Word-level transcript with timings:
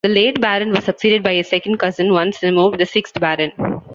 The 0.03 0.09
late 0.09 0.41
Baron 0.41 0.71
was 0.71 0.85
succeeded 0.85 1.21
by 1.21 1.35
his 1.35 1.47
second 1.47 1.77
cousin 1.77 2.11
once 2.11 2.41
removed, 2.41 2.79
the 2.79 2.87
sixth 2.87 3.19
Baron. 3.19 3.51